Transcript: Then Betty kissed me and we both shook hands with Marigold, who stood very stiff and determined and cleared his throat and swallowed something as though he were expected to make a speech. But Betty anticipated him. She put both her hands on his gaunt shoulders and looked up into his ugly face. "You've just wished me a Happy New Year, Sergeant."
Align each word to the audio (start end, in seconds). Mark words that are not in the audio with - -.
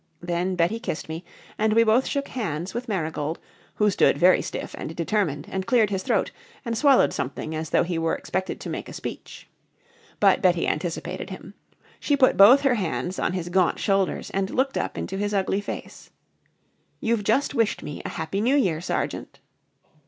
Then 0.23 0.55
Betty 0.55 0.79
kissed 0.79 1.07
me 1.07 1.23
and 1.59 1.73
we 1.73 1.83
both 1.83 2.07
shook 2.07 2.29
hands 2.29 2.73
with 2.73 2.87
Marigold, 2.89 3.37
who 3.75 3.91
stood 3.91 4.17
very 4.17 4.41
stiff 4.41 4.73
and 4.75 4.95
determined 4.95 5.47
and 5.51 5.67
cleared 5.67 5.91
his 5.91 6.01
throat 6.01 6.31
and 6.65 6.75
swallowed 6.75 7.13
something 7.13 7.53
as 7.53 7.69
though 7.69 7.83
he 7.83 7.99
were 7.99 8.15
expected 8.15 8.59
to 8.61 8.69
make 8.71 8.89
a 8.89 8.93
speech. 8.93 9.47
But 10.19 10.41
Betty 10.41 10.67
anticipated 10.67 11.29
him. 11.29 11.53
She 11.99 12.17
put 12.17 12.35
both 12.35 12.61
her 12.61 12.73
hands 12.73 13.19
on 13.19 13.33
his 13.33 13.49
gaunt 13.49 13.77
shoulders 13.77 14.31
and 14.31 14.49
looked 14.49 14.75
up 14.75 14.97
into 14.97 15.17
his 15.17 15.35
ugly 15.35 15.61
face. 15.61 16.09
"You've 16.99 17.23
just 17.23 17.53
wished 17.53 17.83
me 17.83 18.01
a 18.03 18.09
Happy 18.09 18.41
New 18.41 18.55
Year, 18.55 18.81
Sergeant." 18.81 19.37